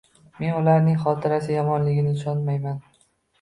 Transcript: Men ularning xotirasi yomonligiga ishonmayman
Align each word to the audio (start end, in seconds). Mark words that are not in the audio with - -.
Men 0.43 0.53
ularning 0.61 0.97
xotirasi 1.03 1.53
yomonligiga 1.57 2.15
ishonmayman 2.21 2.83